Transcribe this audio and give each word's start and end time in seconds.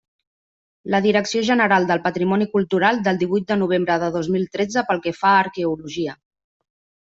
La 0.95 1.01
Direcció 1.05 1.43
General 1.49 1.85
del 1.91 2.01
Patrimoni 2.07 2.49
Cultural 2.57 3.03
del 3.09 3.21
divuit 3.25 3.47
de 3.53 3.59
novembre 3.61 4.01
de 4.07 4.11
dos 4.19 4.33
mil 4.39 4.51
tretze 4.57 4.87
pel 4.91 5.07
que 5.07 5.17
fa 5.23 5.37
a 5.39 5.47
arqueologia. 5.47 6.21